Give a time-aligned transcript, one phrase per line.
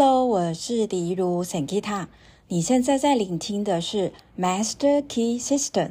[0.00, 2.06] Hello，我是李如 Sankita。
[2.46, 5.90] 你现在在聆听的是 Master Key System。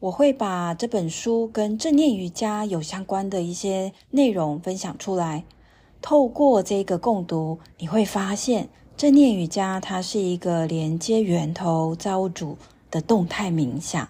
[0.00, 5.44] 我会把这本书跟正念瑜伽有相关的一些内容分享出来。
[6.02, 12.58] 透过这个共读，你会发现正念瑜伽它是一个连接源头造物主
[12.90, 14.08] 的动态冥想。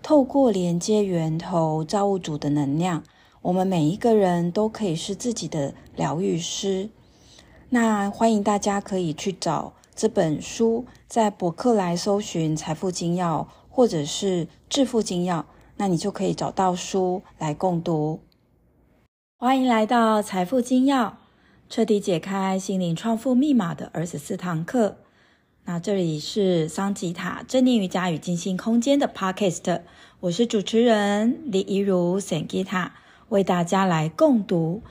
[0.00, 3.02] 透过连接源头造物主的能量，
[3.42, 6.88] 我们每一个人都可以是自己的疗愈师。
[7.72, 15.42] 那欢迎大家可以去找这本书，在博客来搜寻《财富金要》或者是《致富金要》，
[15.76, 18.18] 那你就可以找到书来共读。
[19.38, 21.06] 欢迎来到《财富金要》，
[21.68, 24.96] 彻底解开心灵创富密码的二十四堂课。
[25.66, 29.82] 那这里是桑吉塔正念瑜伽与静心空间的 Podcast，
[30.18, 32.90] 我是主持人李怡如 Sangita，
[33.28, 34.82] 为大家来共读。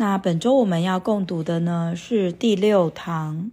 [0.00, 3.50] 那本周我们要共读的呢是第六堂，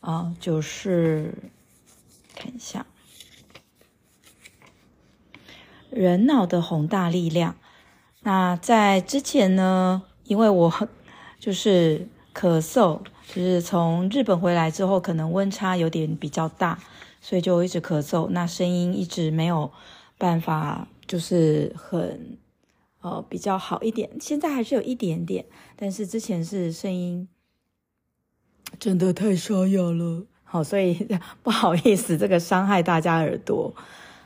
[0.00, 1.34] 啊、就是
[2.36, 2.86] 看一下
[5.90, 7.56] 人脑的宏大力量。
[8.20, 10.88] 那在之前呢，因为我
[11.40, 16.78] 就是咳嗽，就是从日本回来之后，可能温差有点比较大，
[17.20, 19.72] 所以就一直咳嗽，那声音一直没有
[20.16, 22.38] 办法，就是很。
[23.02, 27.28] 呃，比较好一点，现在还是有一点点，但是之前是声音
[28.78, 31.06] 真的太沙哑了，好，所以
[31.42, 33.74] 不好意思，这个伤害大家耳朵。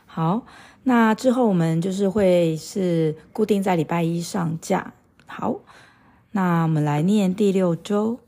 [0.05, 0.45] 好，
[0.83, 4.93] 那之后我们就是会是固定在礼拜一上架。
[5.25, 5.61] 好，
[6.33, 8.21] 那我们来念第六周。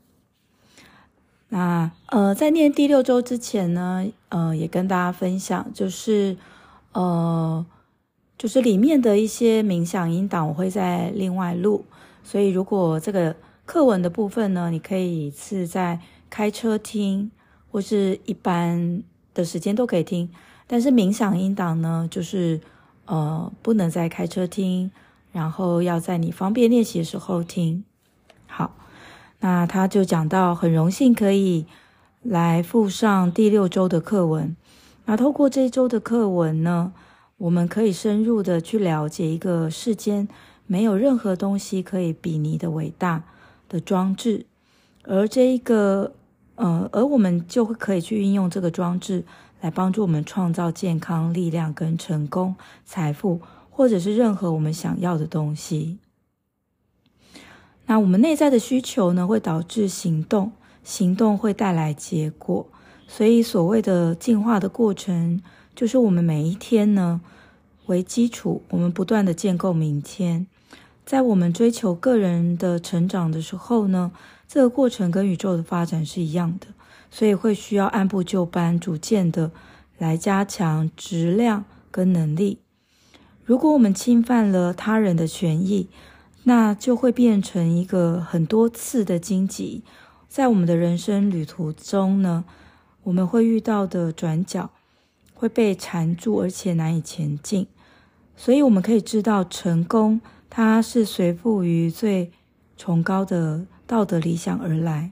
[1.49, 6.37] 那呃，在念第六周之前呢，呃，也跟大家分享，就是
[6.93, 7.63] 呃。
[8.39, 11.83] 就是里面的一些冥想音档，我会再另外录。
[12.23, 17.29] 所以如果这个课文的部分呢，你可以是在开车听，
[17.69, 20.29] 或是一般的时间都可以听。
[20.65, 22.61] 但是冥想音档呢，就是
[23.07, 24.89] 呃不能在开车听，
[25.33, 27.83] 然后要在你方便练习的时候听。
[28.47, 28.73] 好，
[29.41, 31.65] 那他就讲到，很荣幸可以
[32.21, 34.55] 来附上第六周的课文。
[35.05, 36.93] 那透过这一周的课文呢，
[37.39, 40.27] 我们可以深入的去了解一个世间
[40.67, 43.23] 没有任何东西可以比拟的伟大
[43.69, 44.45] 的装置，
[45.03, 46.13] 而这一个，
[46.55, 49.23] 呃，而我们就会可以去运用这个装置
[49.61, 53.39] 来帮助我们创造健康、力量跟成功、财富，
[53.69, 55.97] 或者是任何我们想要的东西。
[57.85, 60.51] 那我们内在的需求呢，会导致行动，
[60.83, 62.67] 行动会带来结果，
[63.07, 65.41] 所以所谓的进化的过程。
[65.79, 67.21] 就是我们每一天呢
[67.85, 70.45] 为基础，我们不断的建构明天。
[71.05, 74.11] 在我们追求个人的成长的时候呢，
[74.45, 76.67] 这个过程跟宇宙的发展是一样的，
[77.09, 79.51] 所以会需要按部就班、逐渐的
[79.97, 82.59] 来加强质量跟能力。
[83.45, 85.87] 如果我们侵犯了他人的权益，
[86.43, 89.85] 那就会变成一个很多次的荆棘，
[90.27, 92.43] 在我们的人生旅途中呢，
[93.03, 94.71] 我们会遇到的转角。
[95.39, 97.65] 会被缠住，而且难以前进。
[98.35, 100.19] 所以我们可以知道，成功
[100.49, 102.29] 它是随附于最
[102.75, 105.11] 崇高的道德理想而来。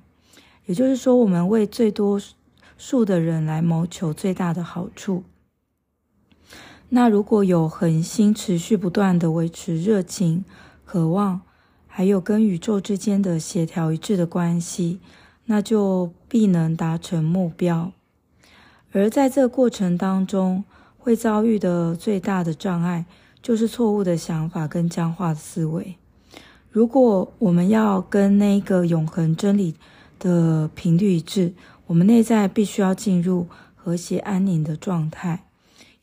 [0.66, 2.20] 也就是说，我们为最多
[2.78, 5.24] 数的人来谋求最大的好处。
[6.90, 10.44] 那如果有恒心、持续不断的维持热情、
[10.84, 11.40] 渴望，
[11.88, 15.00] 还有跟宇宙之间的协调一致的关系，
[15.46, 17.94] 那就必能达成目标。
[18.92, 20.64] 而在这过程当中，
[20.98, 23.06] 会遭遇的最大的障碍，
[23.42, 25.96] 就是错误的想法跟僵化的思维。
[26.70, 29.76] 如果我们要跟那个永恒真理
[30.20, 31.54] 的频率一致，
[31.88, 35.46] 我们内在必须要进入和谐安宁的状态，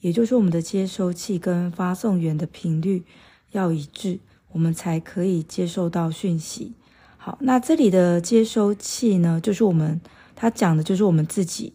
[0.01, 3.05] 也就是我们的接收器跟发送源的频率
[3.53, 4.19] 要一致，
[4.53, 6.73] 我们才可以接受到讯息。
[7.17, 10.01] 好，那这里的接收器呢，就是我们，
[10.35, 11.73] 他讲的就是我们自己。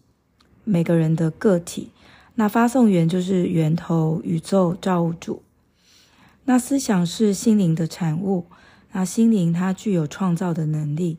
[0.64, 1.90] 每个人的个体，
[2.34, 5.42] 那发送源就是源头、宇宙、造物主。
[6.44, 8.46] 那思想是心灵的产物，
[8.92, 11.18] 那心灵它具有创造的能力。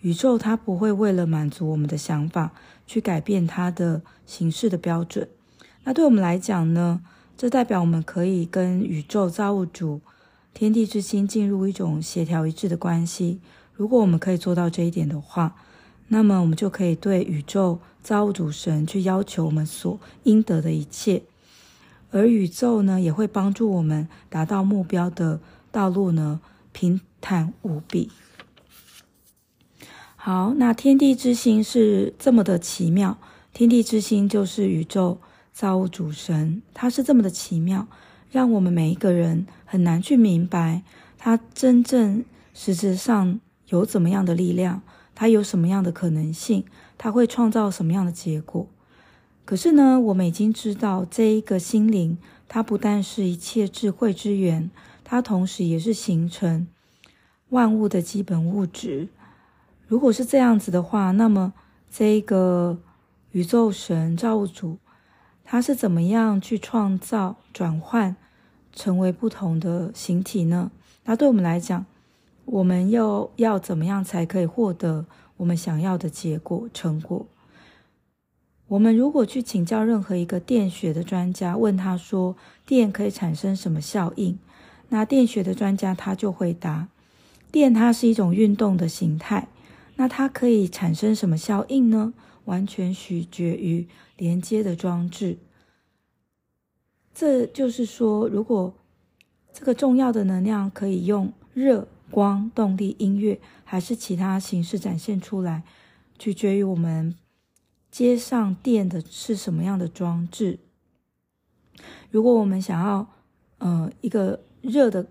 [0.00, 2.52] 宇宙它不会为了满足我们的想法
[2.86, 5.28] 去改变它的形式的标准。
[5.84, 7.02] 那对我们来讲呢，
[7.36, 10.00] 这代表我们可以跟宇宙、造物主、
[10.54, 13.40] 天地之心进入一种协调一致的关系。
[13.74, 15.54] 如果我们可以做到这一点的话，
[16.08, 21.22] 那么我们就可以对宇宙造物主神去要求我们所应得的一切，
[22.10, 26.40] 而宇宙呢也会帮助我们达到目标的道路呢
[26.72, 28.10] 平坦无比。
[30.16, 33.16] 好，那天地之心是这么的奇妙，
[33.54, 35.18] 天地之心就是宇宙
[35.52, 37.86] 造物主神，他是这么的奇妙，
[38.30, 40.82] 让我们每一个人很难去明白
[41.16, 44.82] 他真正实质上有怎么样的力量，
[45.14, 46.64] 他有什么样的可能性，
[47.02, 48.66] 它会创造什么样的结果。
[49.46, 54.70] 可是呢，我们已经知道这一个心灵，它不但是一切智慧之源，
[55.02, 56.68] 它同时也是形成
[57.48, 59.08] 万物的基本物质。
[59.88, 61.54] 如果是这样子的话，那么
[61.90, 62.78] 这一个
[63.32, 64.76] 宇宙神造物主，
[65.42, 68.14] 他是怎么样去创造、转换
[68.74, 70.70] 成为不同的形体呢？
[71.06, 71.86] 那对我们来讲，
[72.44, 75.06] 我们又要怎么样才可以获得
[75.40, 77.26] 我们想要的结果、成果？
[78.68, 84.38] 我们如果去请教任何一个电学的专家，问他说电可以产生什么效应，
[84.90, 86.88] 那电学的专家他就回答：
[87.50, 89.48] 电它是一种运动的形态，
[89.96, 92.12] 那它可以产生什么效应呢？
[92.44, 93.88] 完全取决于
[94.18, 95.38] 连接的装置。
[97.14, 98.74] 这就是说，如果
[99.52, 103.40] 这个重要的能量可以用热、光、动力、音乐，
[103.70, 105.62] 还是其他形式展现出来，
[106.18, 107.14] 取决于我们。
[107.88, 110.58] 接上电的是什么样的装置？
[112.10, 113.06] 如果我们想要，
[113.58, 115.06] 呃，一个热的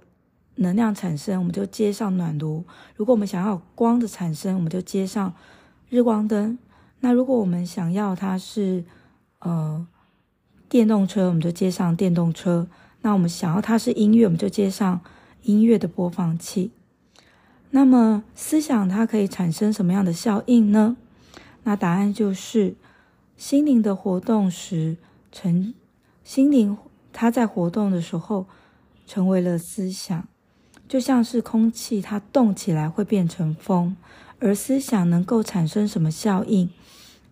[0.55, 2.65] 能量产生，我们就接上暖炉；
[2.97, 5.33] 如果我们想要光的产生，我们就接上
[5.87, 6.59] 日光灯。
[6.99, 8.83] 那如果我们想要它是，
[9.39, 9.87] 呃，
[10.67, 12.67] 电动车，我们就接上电动车。
[13.03, 14.99] 那我们想要它是音乐，我们就接上
[15.43, 16.71] 音乐的播放器。
[17.71, 20.97] 那么思想它可以产生什么样的效应呢？
[21.63, 22.75] 那答案就是，
[23.37, 24.97] 心灵的活动时
[25.31, 25.73] 成，
[26.23, 26.77] 心灵
[27.13, 28.47] 它在活动的时候
[29.05, 30.27] 成为了思想，
[30.87, 33.95] 就像是空气它动起来会变成风，
[34.39, 36.69] 而思想能够产生什么效应，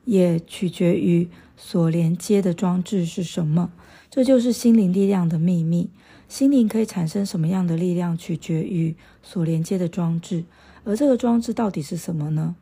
[0.05, 3.71] 也取决于所连接的装置是什么。
[4.09, 5.89] 这就是心灵力量的秘密。
[6.27, 10.43] 心灵可以产生什么样的力量，取决于所连接的装置，
[10.83, 12.55] 而这个装置到底是什么呢？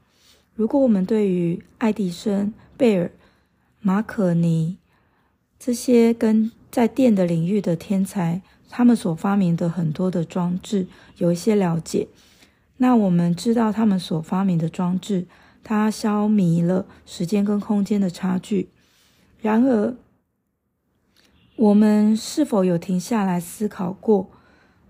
[0.55, 3.11] 如果我们对于爱迪生、贝尔、
[3.81, 4.77] 马可尼
[5.59, 10.87] 这些跟在电的领域的天才，他们所发明的很多的装置
[11.17, 12.07] 有一些了解，
[12.77, 15.25] 那我们知道他们所发明的装置，
[15.63, 18.69] 它消弭了时间跟空间的差距。
[19.41, 19.95] 然而，
[21.55, 24.29] 我们是否有停下来思考过？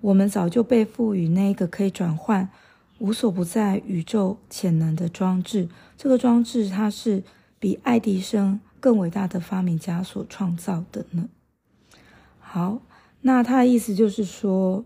[0.02, 2.50] 我们早就被赋予那个可以转换。
[2.98, 5.68] 无所不在宇宙潜能的装置，
[5.98, 7.24] 这个装置它是
[7.60, 11.28] 比爱迪生更伟大的发明家所创造的呢。
[12.40, 12.80] 好，
[13.22, 14.86] 那他的意思就是说，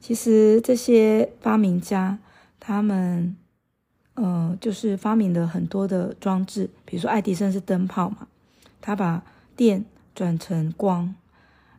[0.00, 2.18] 其实这些发明家
[2.58, 3.36] 他们，
[4.14, 8.26] 呃，就是发明了很多的装置，比如说爱迪生是灯泡嘛，
[8.80, 9.22] 他把
[9.54, 9.84] 电
[10.16, 11.14] 转成光，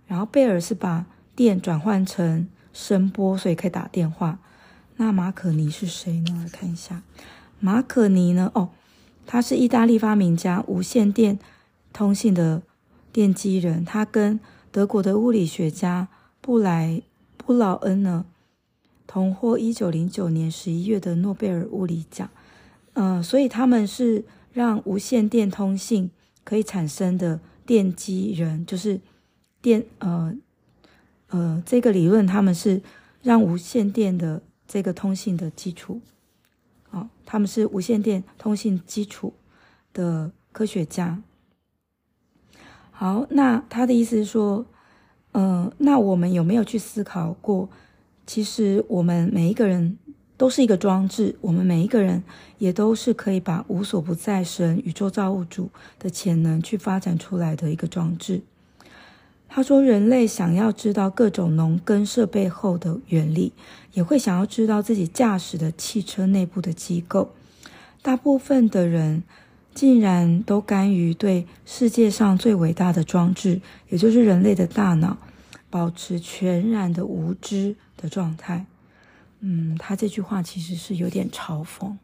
[0.06, 4.40] 然后贝尔是把电转换成声波，所以可以打电话。
[4.98, 6.44] 那马可尼是谁呢？
[6.44, 7.02] 来看一下，
[7.60, 8.52] 马可尼呢？
[8.54, 8.70] 哦，
[9.26, 11.40] 他是意大利发明家，无线电
[11.92, 12.62] 通信的
[13.12, 13.84] 奠基人。
[13.84, 14.40] 他跟
[14.72, 16.08] 德国的物理学家
[16.40, 17.02] 布莱
[17.38, 18.26] 布劳恩呢，
[19.08, 22.30] 同获一九零九年十一月的诺贝尔物理奖。
[22.94, 26.10] 嗯、呃，所以他们是让无线电通信
[26.44, 29.00] 可以产生的奠基人，就是
[29.62, 30.34] 电呃
[31.28, 32.82] 呃这个理论，他们是
[33.22, 34.42] 让无线电的。
[34.70, 36.02] 这个通信的基础，
[36.92, 39.34] 哦，他们是无线电通信基础
[39.94, 41.24] 的科学家。
[42.92, 44.66] 好，那他的意思是说，
[45.32, 47.70] 嗯、呃，那我们有没有去思考过？
[48.26, 49.98] 其实我们每一个人
[50.38, 52.24] 都是一个装置，我们每一个人
[52.60, 58.42] 也都是可以把无所不在神宇宙造物主的潜能去发展出来的一个装置。
[59.50, 63.54] 他说：“人类想要知道各种农耕设备后的原理，
[63.94, 67.34] 也会想要知道自己驾驶的汽车内部的机构。
[68.04, 69.24] 大部分的人
[69.74, 75.18] 竟然都甘于对世界上最伟大的装置，也就是人类的大脑，
[75.70, 78.68] 保持全然的无知的状态。”
[79.40, 81.96] 嗯，他这句话其实是有点嘲讽。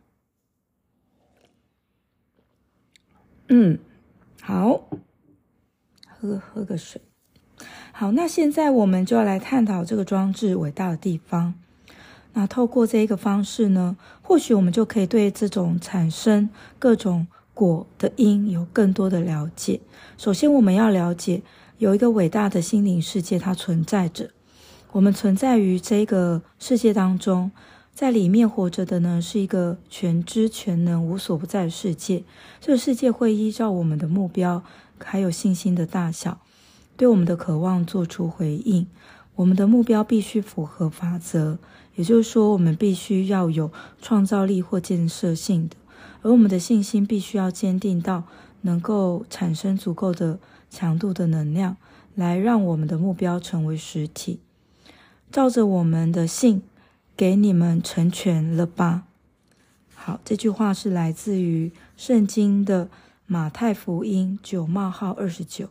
[3.50, 3.78] 嗯，
[4.42, 4.88] 好，
[6.08, 7.02] 喝喝个水。
[7.92, 11.54] 好，那现在我们就要来探讨这个装置伟大的地方。
[12.34, 16.50] 那透过这一个方式呢，或许我们就可以对这种产生
[16.80, 19.80] 各种果的因有更多的了解。
[20.18, 21.44] 首先，我们要了解
[21.78, 24.32] 有一个伟大的心灵世界，它存在着。
[24.94, 27.50] 我们存在于这个世界当中，
[27.96, 32.24] 在里面活着的呢，是一个全知全能、无所不在的世界。
[32.62, 34.62] 这个世界会依照我们的目标，
[35.04, 36.40] 还有信心的大小，
[36.96, 38.86] 对我们的渴望做出回应。
[39.34, 41.58] 我们的目标必须符合法则，
[41.96, 45.76] 也就是说，我们必须要有创造力或建设性的，
[46.22, 48.26] 而我们的信心必须要坚定到
[48.62, 50.38] 能够产生足够的
[50.70, 51.78] 强度的能量，
[52.14, 54.40] 来让我们的目标成为实体。
[55.34, 56.62] 照着我们的信，
[57.18, 59.06] 给你们成全了吧。
[59.96, 62.88] 好，这句话是来自于圣经的
[63.26, 65.70] 马太福音九冒号二十九。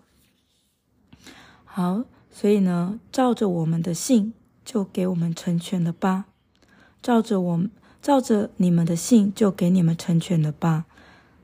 [1.64, 2.02] 好。
[2.34, 4.32] 所以呢，照着我们的信，
[4.64, 6.24] 就给我们成全了吧。
[7.02, 7.64] 照着我，
[8.00, 10.86] 照着你们的信，就给你们成全了吧。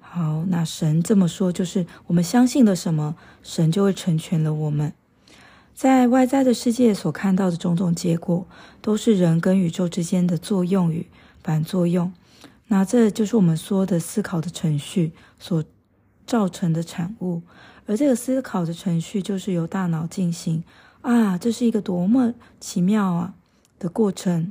[0.00, 4.94] 好，那神这么说，就是我们相信了什么，神就会成全了我们。
[5.78, 8.44] 在外在的世界所看到的种种结果，
[8.82, 11.06] 都是人跟宇宙之间的作用与
[11.40, 12.12] 反作用。
[12.66, 15.62] 那这就是我们说的思考的程序所
[16.26, 17.42] 造成的产物。
[17.86, 20.64] 而这个思考的程序就是由大脑进行
[21.02, 23.34] 啊，这是一个多么奇妙啊
[23.78, 24.50] 的过程。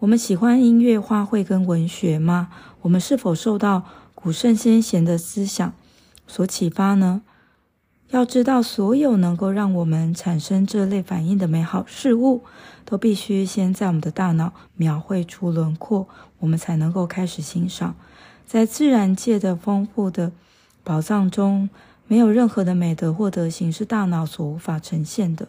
[0.00, 2.50] 我们喜欢音乐、画绘跟文学吗？
[2.82, 5.72] 我们是否受到古圣先贤的思想
[6.26, 7.22] 所启发呢？
[8.10, 12.42] 要知道，所有能够让我们产生这类反应的美好事物，
[12.84, 16.08] 都必须先在我们的大脑描绘出轮廓，
[16.38, 17.94] 我们才能够开始欣赏。
[18.46, 20.32] 在自然界的丰富的
[20.82, 21.68] 宝藏中。
[22.08, 25.48] 没有任何的美德或德行是大脑所无法呈现的。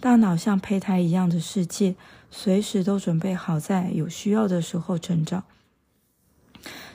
[0.00, 1.96] 大脑像胚胎一样的世界，
[2.30, 5.44] 随时都准备好在有需要的时候成长。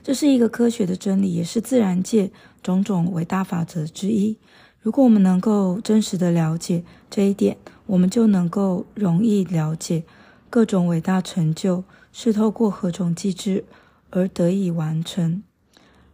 [0.01, 2.31] 这是一个科学的真理，也是自然界
[2.63, 4.35] 种种伟大法则之一。
[4.83, 10.03] 如果我们能够真实的了解这一点，我们就能够容易了解
[10.51, 13.65] 各种伟大成就是透过何种机制
[14.11, 15.41] 而得以完成。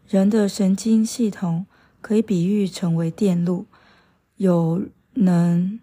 [0.08, 1.66] 人的神经系统。
[2.02, 3.66] 可以比喻成为电路，
[4.38, 4.84] 有
[5.16, 5.82] 能，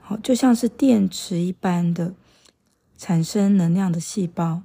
[0.00, 2.12] 好，就像是电池一般的
[2.96, 4.62] 产生能量的细胞，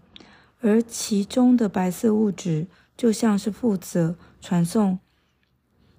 [0.61, 2.65] 而其中的白色物质
[2.97, 4.97] 就像是负责传送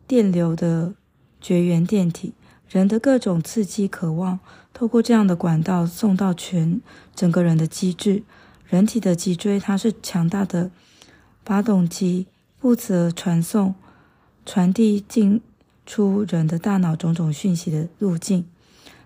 [0.08, 0.96] 电流的
[1.44, 2.32] 绝缘电体。
[2.70, 4.40] 人的各种刺激、渴望，
[4.72, 6.80] 透过这样的管道送到全
[7.14, 8.22] 整个人的机制。
[8.66, 10.70] 人体的脊椎，它是强大的
[11.44, 12.26] 发动机，
[12.58, 13.74] 负责传送。
[14.46, 15.42] 传递进
[15.84, 18.46] 出人的大脑种种讯息的路径，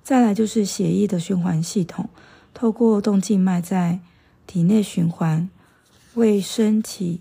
[0.03, 2.09] 再来就是血液的循环系统，
[2.55, 4.01] 透过动静脉在
[4.47, 5.49] 体内循环，
[6.15, 7.21] 为身体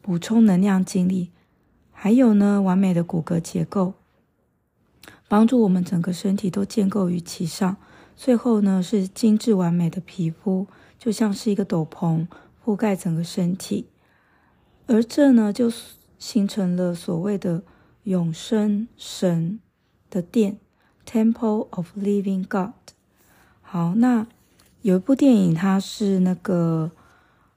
[0.00, 1.30] 补充能量精力。
[2.04, 3.94] 还有呢，完美的骨骼结构，
[5.26, 7.78] 帮助我们整个身体都建构于其上。
[8.14, 10.66] 最后呢，是精致完美的皮肤，
[10.98, 12.26] 就像是一个斗篷
[12.62, 13.86] 覆盖整个身体，
[14.86, 15.72] 而这呢，就。
[16.18, 17.62] 形成了所谓的
[18.02, 19.60] 永生神
[20.08, 20.58] 的殿
[21.06, 22.94] （Temple of Living God）。
[23.62, 24.26] 好，那
[24.82, 26.92] 有一部电影，它是那个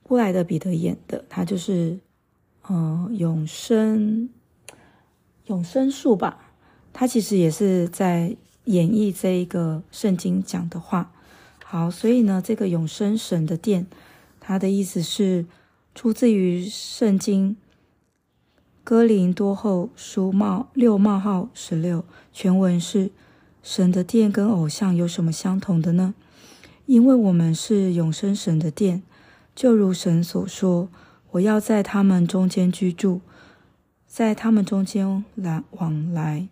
[0.03, 1.99] 布莱德彼特演的，它就是
[2.69, 4.29] 嗯永生
[5.47, 6.53] 永生树吧。
[6.93, 11.11] 它其实也是在演绎这一个圣经讲的话。
[11.63, 13.87] 好，所以呢，这个永生神的殿，
[14.39, 15.45] 它的意思是
[15.93, 17.57] 出自于圣经。
[18.83, 23.11] 哥林多后书冒六冒号十六，全文是：
[23.61, 26.13] 神的殿跟偶像有什么相同的呢？
[26.85, 29.03] 因为我们是永生神的殿，
[29.53, 30.87] 就如神所说
[31.31, 33.19] ：“我要在他们中间居住，
[34.17, 36.47] 在他们中间来往来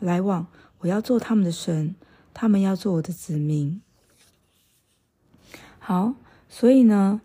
[0.00, 0.48] 来往，
[0.80, 1.94] 我要做他们的神，
[2.34, 3.80] 他们要做我的子民。”
[5.80, 6.12] 好，
[6.50, 7.22] 所以呢，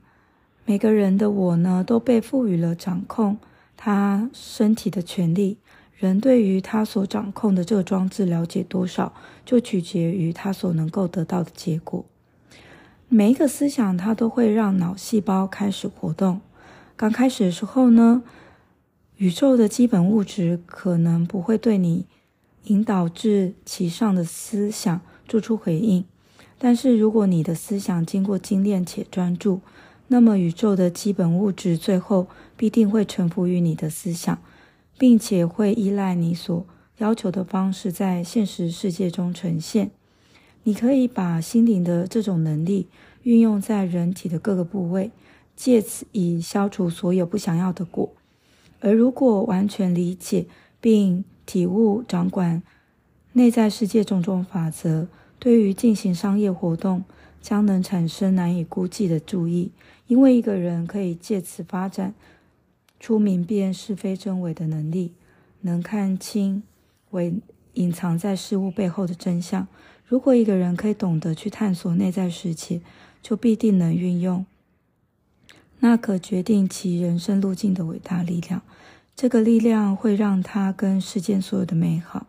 [0.63, 3.37] 每个人的我呢，都被赋予了掌控。
[3.75, 5.57] 他身体的权利，
[5.97, 9.11] 人对于他所掌控的这个装置了解多少，
[9.43, 12.05] 就取决于他所能够得到的结果。
[13.09, 16.39] 每一个思想，它都会让脑细胞开始活动。
[16.95, 18.23] 刚开始的时候呢，
[19.21, 22.07] 宇宙的基本物质可能不会对你
[22.63, 26.03] 引导至其上的思想做出回应，
[26.57, 29.61] 但是如果你的思想经过精炼且专注，
[30.07, 32.25] 那么，宇宙的基本物质最后
[32.57, 34.41] 必定会臣服于你的思想，
[34.97, 36.65] 并且会依赖你所
[36.97, 39.91] 要求的方式在现实世界中呈现。
[40.63, 42.87] 你可以把心灵的这种能力
[43.21, 45.11] 运用在人体的各个部位，
[45.55, 48.11] 借此以消除所有不想要的果。
[48.81, 50.45] 而如果完全理解
[50.81, 52.61] 并体悟掌管
[53.33, 55.07] 内在世界种种法则，
[55.39, 57.03] 对于进行商业活动，
[57.41, 59.71] 将能产生难以估计的注意，
[60.07, 62.13] 因为一个人可以借此发展
[62.99, 65.13] 出明辨是非真伪的能力，
[65.61, 66.61] 能看清
[67.11, 67.33] 为
[67.73, 69.67] 隐藏在事物背后的真相。
[70.05, 72.81] 如果一个人可以懂得去探索内在世界，
[73.21, 74.45] 就必定能运用
[75.81, 78.61] 那可决定其人生路径的伟大力量。
[79.15, 82.25] 这个力量会让他跟世间所有的美好、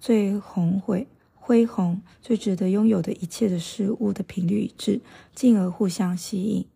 [0.00, 5.00] 最宏伟、恢宏、最值得拥有的一切的事物的频率一致，
[5.34, 6.66] 进而互相吸引。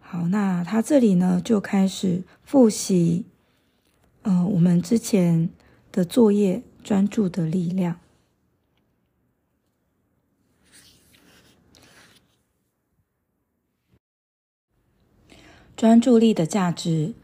[0.00, 3.26] 好，那他这里呢就开始复习，
[4.22, 5.50] 呃，我们之前
[5.92, 8.00] 的作业——专注的力量。
[15.78, 17.14] 专注力的价值，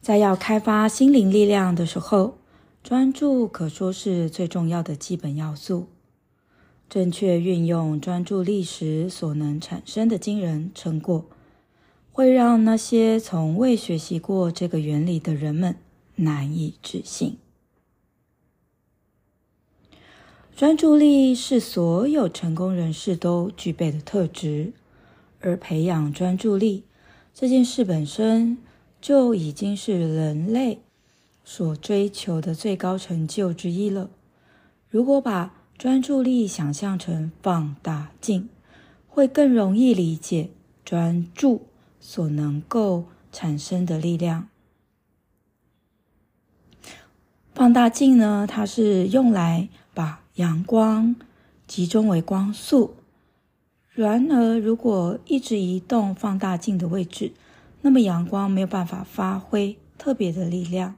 [0.00, 2.36] 在要开发心灵力量的时候，
[2.82, 5.86] 专注可说是最重要的基本要素。
[6.90, 11.26] 正确运用专注力时所能产生的惊人成果，
[12.10, 15.76] 会让那些从未学习过这个原理的人们
[16.16, 17.38] 难以置信。
[20.56, 24.72] 专注力是所有成功人士都具备的特质，
[25.40, 26.82] 而培养专注力。
[27.34, 28.58] 这件事本身
[29.00, 30.80] 就已经是人类
[31.42, 34.10] 所追求的最高成就之一了。
[34.88, 38.48] 如果把专注力想象成放大镜，
[39.08, 40.50] 会更容易理解
[40.84, 41.62] 专注
[41.98, 44.48] 所能够产生的力量。
[47.54, 51.16] 放大镜呢，它是用来把阳光
[51.66, 52.94] 集中为光束。
[53.94, 57.32] 然而，如果一直移动放大镜的位置，
[57.82, 60.96] 那么阳光没有办法发挥特别的力量。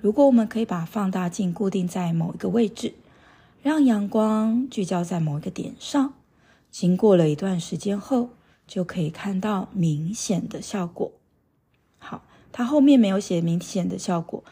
[0.00, 2.94] 如果我们可以把放大镜固定在某一个位置，
[3.62, 6.14] 让阳光聚焦在某一个点上，
[6.70, 8.30] 经过了一段时间后，
[8.66, 11.12] 就可以看到明显的效果。
[11.98, 14.42] 好，它后面没有写明显的效果，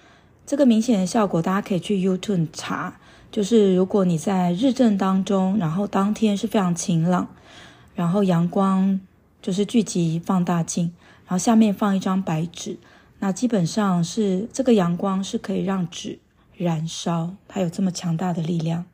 [0.44, 3.00] 这个明显的效果大家可以去 YouTube 查。
[3.30, 7.28] 就是如果你在日正当中，然后当天是非常晴朗，
[7.94, 9.00] 然后阳光
[9.40, 10.92] 就是聚集放大镜，
[11.26, 12.76] 然后下面放一张白纸，
[13.20, 16.18] 那基本上是这个阳光是可以让纸
[16.56, 18.84] 燃烧，它有这么强大的力量。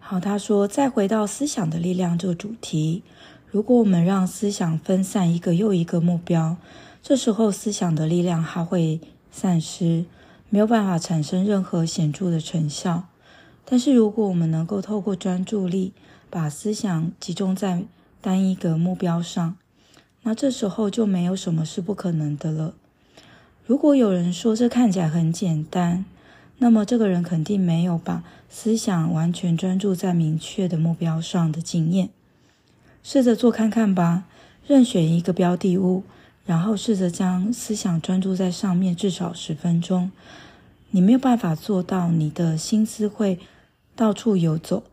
[0.00, 3.04] 好，他说再回到思想的力量这个主题，
[3.48, 6.56] 如果我们让思想分散一个又一个目标，
[7.00, 10.04] 这时候思想的力量还会散失。
[10.48, 13.04] 没有办法产生任何显著的成效，
[13.64, 15.92] 但是如果我们能够透过专注力
[16.30, 17.82] 把思想集中在
[18.20, 19.56] 单一个目标上，
[20.22, 22.74] 那这时候就没有什么是不可能的了。
[23.66, 26.04] 如果有人说这看起来很简单，
[26.58, 32.08] 那么这个人肯定没有把思想完全专注在明确的目标上的经验。
[33.02, 34.24] 试着做看看吧，
[34.66, 36.04] 任选一个标的物。
[36.46, 40.10] 然后试着将思想专注在上面至少十分钟。
[40.90, 43.38] 你没有办法做到，你的心思会
[43.94, 44.84] 到处游走。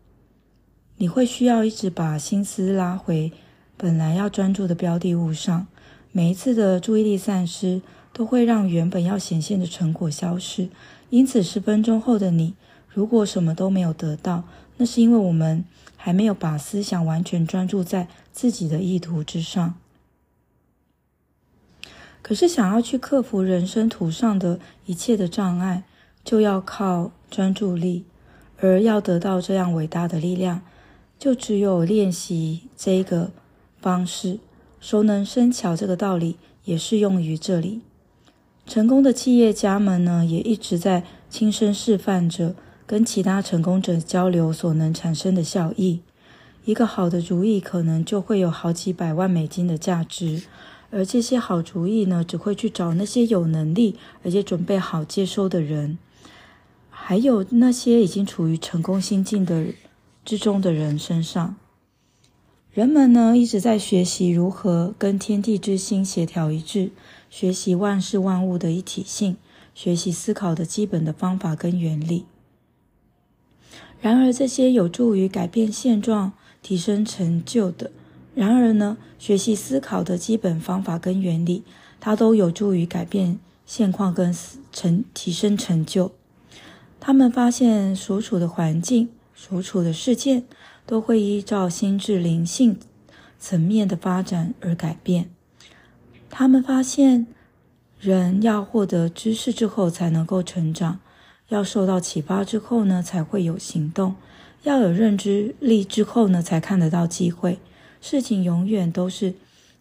[0.97, 3.31] 你会需要一直把心思拉回
[3.77, 5.67] 本来要专注的标的物上。
[6.11, 10.69] 每一次的注意力散失，都会让原本要显现的成果消失。
[11.09, 12.53] 因此，十分钟后的你，
[12.89, 14.43] 如果什么都没有得到，
[14.77, 15.63] 那是因为我们
[15.95, 19.75] 还没有把思想完全专注在自己的意图之上。
[22.23, 25.83] 可是，想要去克服人生途上的一切的障碍，
[26.23, 28.05] 就要靠专注力。
[28.59, 30.61] 而要得到这样伟大的力量，
[31.19, 33.31] 就只有练习这个
[33.81, 34.39] 方式。
[34.79, 37.81] 熟能生巧这个道理也适用于这里。
[38.65, 42.55] 成功的企业家们呢，也一直在亲身示范着
[42.87, 45.99] 跟其他成功者交流所能产生的效益。
[46.63, 50.43] 一个好的主意，可能就会有好几百万美金的价值。
[50.93, 55.97] 而这些好主意呢，只会去找那些有能力而且准备好接收的人，
[56.89, 59.65] 还有那些已经处于成功心境的
[60.23, 61.55] 之中的人身上。
[62.71, 66.91] 人们呢，一直在学习如何跟天地之心协调一致，
[67.29, 69.37] 学习万事万物的一体性，
[69.75, 72.25] 学习思考的基本的方法跟原理。
[73.99, 77.91] 然而，这些有助于改变现状、提升成就的。
[78.35, 81.63] 然而呢，学习思考的基本方法跟原理，
[81.99, 84.35] 它都有助于改变现况跟
[84.71, 86.11] 成提升成就。
[86.99, 90.45] 他们发现所处的环境、所处的事件，
[90.85, 92.79] 都会依照心智灵性
[93.37, 95.29] 层面的发展而改变。
[96.29, 97.27] 他们发现，
[97.99, 100.99] 人要获得知识之后才能够成长，
[101.49, 104.15] 要受到启发之后呢，才会有行动。
[104.63, 107.59] 要有认知力之后呢，才看得到机会。
[108.03, 109.33] 事情永远都是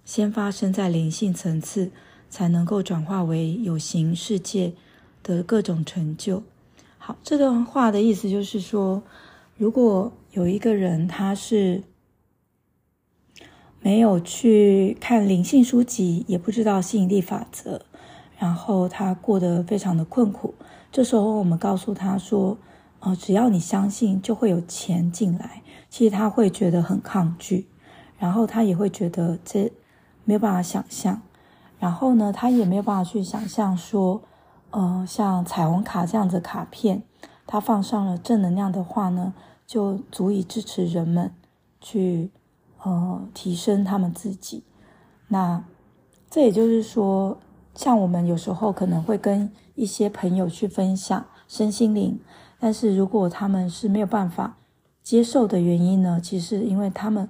[0.05, 1.91] 先发生在灵性层次，
[2.31, 4.75] 才能够转化为有形世界
[5.25, 6.45] 的各种成就。
[6.99, 9.03] 好，这段话的意思就是说，
[9.57, 11.83] 如果有一个人他是
[13.81, 17.83] 没有去看灵性书籍，也不知道吸引力法则，
[18.39, 20.55] 然后他过得非常的困苦，
[20.93, 22.57] 这时候我们告诉他说，
[23.01, 25.63] 呃，只要你相信，就会有钱进来。
[25.91, 27.67] 其实他会觉得很抗拒，
[28.23, 29.73] 然后他也会觉得这
[30.25, 31.21] 没有办法想象，
[31.81, 34.23] 然后呢，他也没有办法去想象说，
[34.71, 37.03] 呃，像彩虹卡这样子卡片，
[37.49, 39.35] 它放上了正能量的话呢，
[39.67, 41.35] 就足以支持人们
[41.81, 42.31] 去
[42.85, 44.63] 呃提升他们自己。
[45.27, 45.65] 那
[46.31, 47.39] 这也就是说，
[47.75, 52.21] 像我们有时候可能会跟一些朋友去分享身心灵。
[52.61, 54.59] 但是如果他们是没有办法
[55.03, 56.21] 接受的原因呢？
[56.23, 57.29] 其实因为他们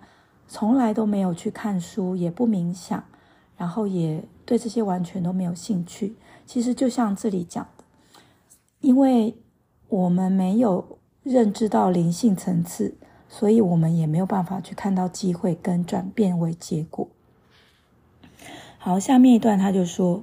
[0.52, 3.02] 从来都没有去看书，也不冥想，
[3.56, 6.14] 然后也对这些完全都没有兴趣。
[6.44, 7.84] 其实就像这里讲的，
[8.82, 9.34] 因为
[9.88, 12.94] 我们没有认知到灵性层次，
[13.30, 17.08] 所以我们也没有办法去看到机会跟转变为结果。
[18.76, 20.22] 好，下面一段他就说，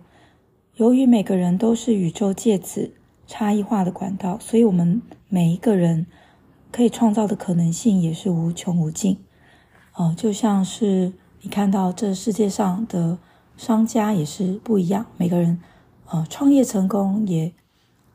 [0.76, 2.92] 由于每个人都是宇宙介质。
[3.26, 6.06] 差异化的管道，所以我们每一个人
[6.72, 9.18] 可以创造的可能性也是无穷无尽。
[10.00, 13.18] 哦、就像是你看到这世界上的
[13.58, 15.62] 商家也是不一样，每个人
[16.08, 17.52] 呃创业成功也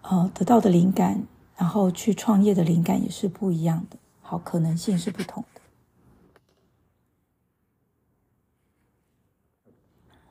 [0.01, 1.27] 呃得到的灵感，
[1.59, 3.99] 然后去创业的灵感也是不一样的。
[4.23, 5.61] 好，可能性是不同的。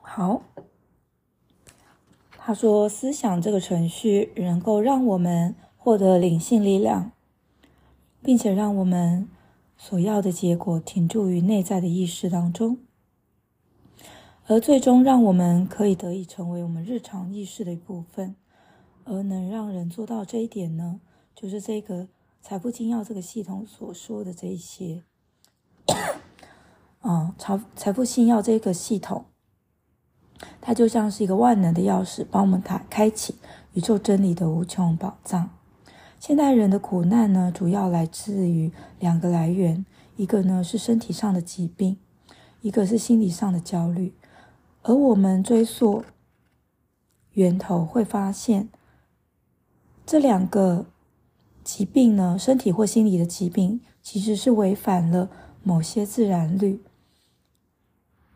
[0.02, 0.42] 好。
[2.46, 7.12] 他说：“思想这个程序能够让我们获得灵性力量，
[8.20, 9.26] 并且让我们
[9.76, 12.78] 所要的结果停驻于内在的意识当中，
[14.46, 18.36] 而最终让我们可以得以成为我们日常意识的一部分。
[19.06, 20.98] 而能让人做到这一点呢，
[21.34, 22.08] 就是这个
[22.40, 25.02] 财富金钥这个系统所说的这一些。
[27.00, 29.26] 啊，财财富星耀这个系统。”
[30.60, 33.34] 它就像是一个万能的钥匙，帮我们打开启
[33.74, 35.50] 宇宙真理的无穷宝藏。
[36.26, 39.84] 现代人的苦难呢，主要来自于两个来源，
[40.16, 41.98] 一个呢是身体上的疾病，
[42.62, 44.14] 一个是心理上的焦虑。
[44.84, 46.02] 而我们追溯
[47.32, 48.70] 源头，会发现
[50.06, 50.86] 这两个
[51.62, 55.28] 疾病呢，身体或心理的疾病，其实是违反了
[55.62, 56.80] 某些自然律。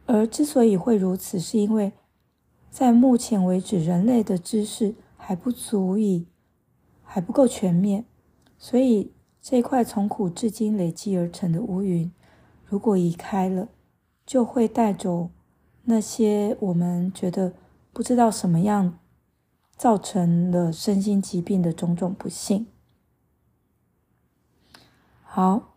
[0.05, 1.95] 而之所以会如此，是因为
[2.71, 6.27] 在目前为止，人类的知识还不足以，
[7.11, 8.05] 还不够全面，
[8.59, 12.13] 所以这块从古至今累积而成的乌云，
[12.67, 13.69] 如果移开了，
[14.27, 15.31] 就会带走
[15.85, 17.55] 那些我们觉得
[17.95, 18.99] 不知道什么样
[19.75, 22.67] 造成了身心疾病的种种不幸。
[25.23, 25.77] 好，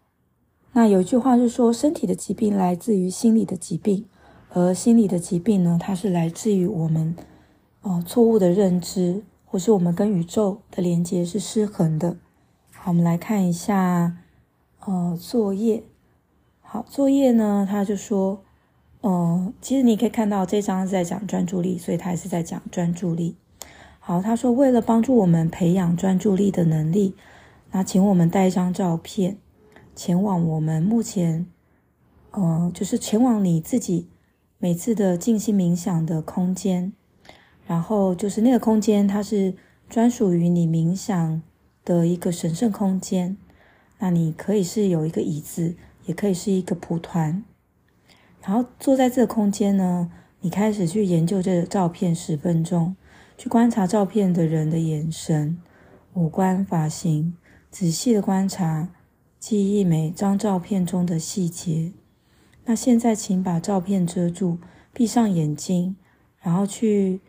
[0.74, 4.06] 那有句话是说，身体的疾病来自于心理的疾病。
[4.54, 7.16] 而心理的疾病呢，它是来自于我们，
[7.84, 12.16] 呃，错误的认知，或是我们跟宇宙的连接是失衡的。
[12.74, 14.16] 好，我们来看一下，
[14.86, 15.84] 呃，作业。
[16.62, 18.42] 好，作业呢，他就说，
[19.02, 23.36] 呃，其实你可以看到这张是在讲专注力，所以他还是在讲专注力。
[24.00, 27.14] 好，他说为了帮助我们培养专注力的能力，
[27.72, 29.38] 那请我们带一张照片，
[29.94, 31.46] 前往我们目前，
[32.32, 34.08] 呃，就是前往你自己。
[34.60, 36.94] 每次的静心冥想的空间，
[37.72, 39.54] 然后就是那个空间，它是
[39.90, 41.42] 专属于你冥想
[41.86, 43.38] 的一个神圣空间。
[44.00, 47.46] 那你可以是有一个椅子，也可以是一个蒲团，
[48.42, 52.94] 然后坐在这个空间呢，你开始去研究这个照片十分钟，
[53.38, 55.58] 去观察照片的人的眼神、
[56.14, 57.38] 五官、发型，
[57.70, 58.90] 仔细的观察，
[59.40, 61.94] 记忆每张照片中的细节。
[62.66, 64.58] 那现在，请把照片遮住，
[64.92, 65.96] 闭上眼睛，
[66.42, 67.22] 然后去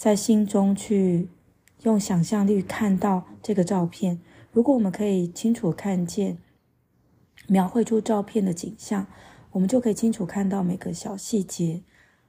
[0.00, 1.28] 在心中去
[1.82, 4.18] 用想象力看到这个照片。
[4.50, 6.38] 如果我们可以清楚看见、
[7.46, 9.06] 描绘出照片的景象，
[9.50, 11.82] 我们就可以清楚看到每个小细节。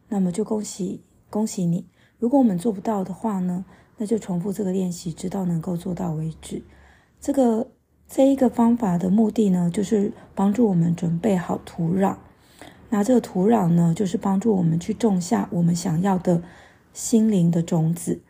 [0.10, 1.88] 那么就恭喜恭喜你。
[2.20, 3.64] 如果我们做不到的话呢，
[3.96, 6.62] 那就重复这个练习，直到能够做到为止。
[7.22, 7.72] 这个
[8.06, 12.18] 这一个方法的目的呢，就是帮助我们准备好土壤。
[12.90, 16.44] 那这个土壤呢，就是帮助我们去种下我们想要的
[16.94, 18.22] 心灵的种子。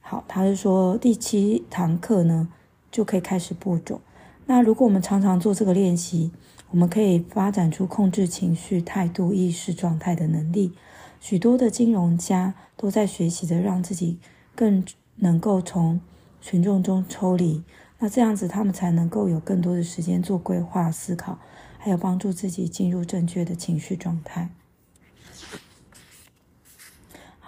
[0.00, 2.48] 好，他是说第七堂课呢
[2.90, 4.00] 就可以开始播种。
[4.46, 6.32] 那如果我们常常做这个练习，
[6.70, 10.72] 我们可以发展出控制情绪、态度、意识状态的能力。
[11.20, 14.18] 许多的金融家都在学习着让自己
[14.56, 14.84] 更
[15.16, 16.00] 能够从
[16.40, 17.62] 群众中抽离，
[18.00, 21.38] 那这样子他们才能够有更多的时间做规划、思考，
[21.78, 24.50] 还有帮助自己进入正确的情绪状态。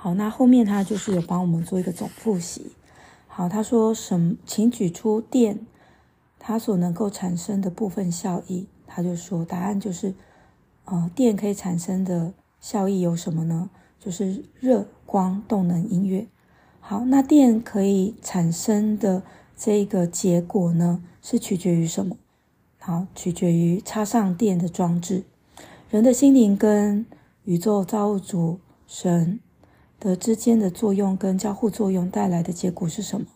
[0.04, 2.72] 好，那后面他就是有帮我们做一个总复习。
[3.26, 4.36] 好，他说什？
[4.44, 5.60] 请举出电
[6.38, 8.66] 它所能够产生的部分效益。
[8.86, 10.12] 他就说答案就是，
[10.84, 13.70] 呃，电可以产生的效益有什么呢？
[13.98, 16.26] 就是热、光、动能、音乐。
[16.80, 19.22] 好，那电可以产生的
[19.56, 22.18] 这个结果呢，是取决于什么？
[22.78, 25.24] 好，取决于插上电的装置。
[25.88, 27.06] 人的心灵跟
[27.44, 29.40] 宇宙造物主神
[30.04, 33.26] 的之间的作用跟交互作用带来的结果是什么？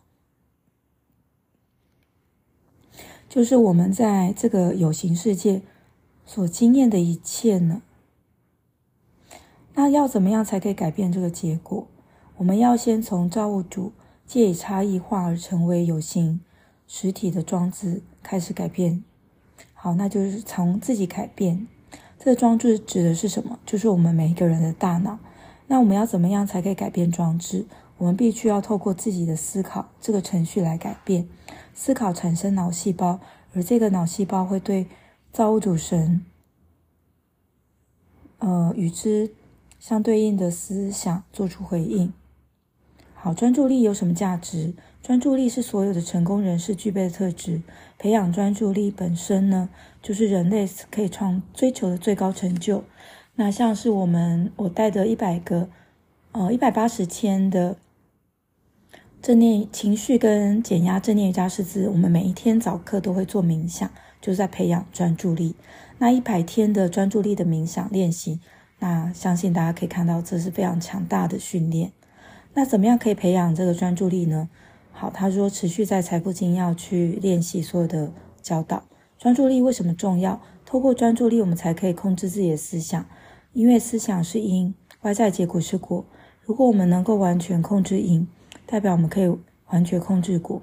[3.28, 5.62] 就是我们在这个有形世界
[6.24, 7.82] 所经验的一切呢。
[9.74, 11.86] 那要怎么样才可以改变这个结果？
[12.36, 13.92] 我们要先从造物主
[14.26, 16.40] 借以差异化而成为有形
[16.86, 19.02] 实体的装置开始改变。
[19.74, 21.66] 好，那就是从自己改变。
[22.18, 23.58] 这个装置指的是什么？
[23.64, 25.18] 就是我们每一个人的大脑。
[25.68, 27.66] 那我们要怎么样才可以改变装置？
[27.98, 31.28] 我们必须要透过自己的思考这个程序来改变。
[31.74, 33.20] 思考产生脑细胞，
[33.54, 34.86] 而这个脑细胞会对
[35.32, 36.24] 造物主神，
[38.38, 39.30] 呃，与之
[39.78, 42.12] 相对应的思想做出回应。
[43.14, 44.74] 好，专注力有什么价值？
[45.02, 47.62] 专注力是所有的成功人士具备的特质。
[47.98, 49.68] 培养专注力本身呢，
[50.00, 52.84] 就是人类可以创追求的最高成就。
[53.40, 55.68] 那像是我们我带的一百个，
[56.32, 57.76] 呃，一百八十天的
[59.22, 63.88] 正念情绪跟减压正念瑜伽师资，我们每一天早课都会做冥想，
[64.20, 65.54] 就是在培养专注力。
[65.98, 68.40] 那一百天的专注力的冥想练习，
[68.80, 71.92] 那相信大家可以看到，这是非常强大的训练。
[72.54, 74.48] 那怎么样可以培养这个专注力呢？
[74.90, 78.10] 好，他说持续在财富精要去练习所有的
[78.42, 78.82] 教导。
[79.16, 80.40] 专注力为什么重要？
[80.66, 83.06] 透过专注力，我们才可以控制自己的思想。
[83.52, 86.04] 因为思想是因，外在结果是果。
[86.42, 88.26] 如果我们能够完全控制因，
[88.66, 90.62] 代表我们可以完全控制果。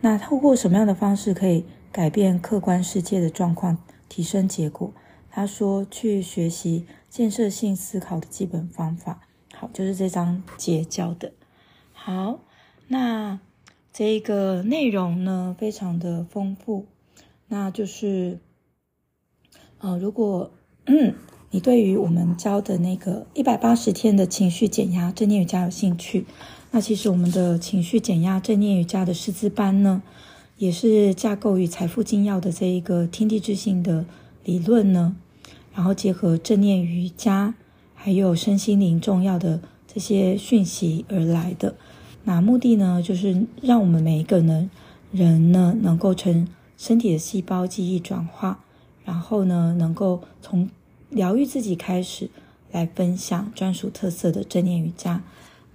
[0.00, 4.92] 那透过什么样的方式可以改变客观世界的状况，提升结果？
[5.30, 9.20] 他说去学习建设性思考的基本方法。
[9.54, 11.32] 好，就是这章结教的。
[11.92, 12.40] 好，
[12.86, 13.40] 那
[13.92, 16.86] 这个内容呢，非常的丰富。
[17.48, 18.38] 那就是，
[19.78, 20.52] 呃，如果
[20.86, 21.14] 嗯。
[21.50, 26.26] 你对于我们教的那个一百八十天的情绪减压正念瑜伽有兴趣？
[26.70, 30.02] 那其实我们的情绪减压正念瑜伽的师资班呢，
[30.58, 34.04] 也是架构于财富精要的这一个天地之性的
[34.44, 35.16] 理论呢，
[35.74, 37.54] 然后结合正念瑜伽
[37.94, 41.74] 还有身心灵重要的这些讯息而来的。
[42.24, 44.70] 那目的呢，就是让我们每一个人
[45.10, 48.62] 人呢，能够从身体的细胞记忆转化，
[49.06, 50.68] 然后呢，能够从
[51.10, 52.30] 疗愈自己，开始
[52.70, 55.22] 来分享专属特色的正念瑜伽。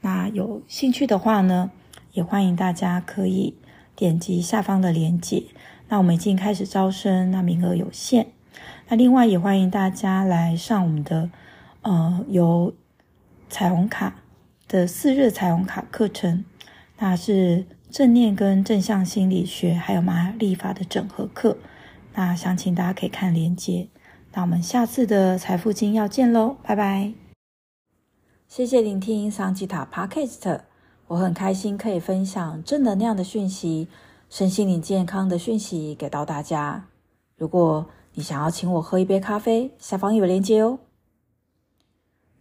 [0.02, 1.72] 那有兴趣的话呢，
[2.12, 3.56] 也欢迎大家可以
[3.96, 5.44] 点击下方的链接。
[5.90, 8.28] 那我们已经开始招生，那名额有限。
[8.88, 11.30] 那另外也欢迎大家来上我们的
[11.82, 12.74] 呃有
[13.50, 14.16] 彩虹卡
[14.68, 16.44] 的四日彩虹卡课程，
[17.00, 21.58] 那是正念跟正向心理学还有玛雅历法的整合课。
[22.14, 23.88] 那详情大家可以看链接。
[24.36, 27.14] 那我们下次的财富经要见喽，拜拜！
[28.48, 30.62] 谢谢聆听桑吉塔 Podcast，
[31.06, 33.88] 我很开心可以分享正能量的讯息、
[34.32, 36.88] 身心灵健康的讯息给到大家。
[37.38, 40.80] 如果你想要请我喝一杯咖啡，下方有链接哦。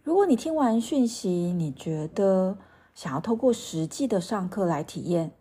[0.01, 2.57] 如果你听完讯息，你觉得
[2.95, 5.31] 想要透过实际的上课来体验，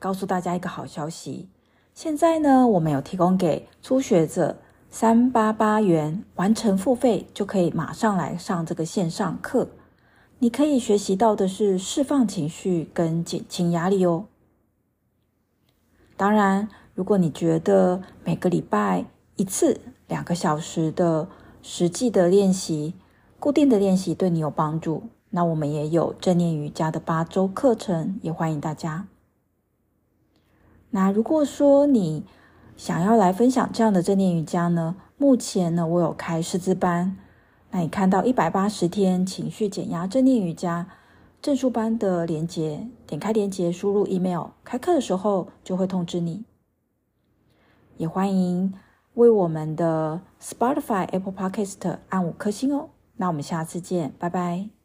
[0.00, 1.48] 告诉大家一个好消息，
[1.94, 4.58] 现在呢，我们有提供给初学者。
[4.98, 9.68] 三八八元完成付费就可以马上来上这个线上课，
[10.38, 14.24] 你可以学习到的是释放情绪跟减轻压力哦。
[16.16, 19.04] 当然，如果你觉得每个礼拜
[19.36, 19.78] 一次
[20.08, 21.28] 两个小时的
[21.60, 22.94] 实际的练习、
[23.38, 29.06] 固定的练习对你有帮助，那我们也有正念瑜伽的八周课程，也欢迎大家。
[30.88, 32.24] 那如果说你
[32.76, 34.96] 想要来分享这样的正念瑜伽呢？
[35.16, 37.16] 目前呢，我有开师资班。
[37.70, 40.86] 那你看到一百八十天情绪减压正念瑜伽
[41.40, 46.44] 证书班的链接，点开链接，输入 email，开课的时候就会通知你。
[47.96, 48.74] 也欢迎
[49.14, 52.90] 为我们的 Spotify、Apple Podcast 按五颗星哦。
[53.16, 54.75] 那我们下次见，拜拜。